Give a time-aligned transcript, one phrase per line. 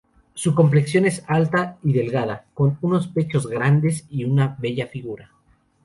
[0.33, 5.29] Su complexión es alta y delgada, con unos pechos grandes y una bella figura.